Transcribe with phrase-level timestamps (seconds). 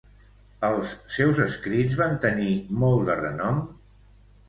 [0.69, 3.65] Els seus escrits van tenir molt de renom?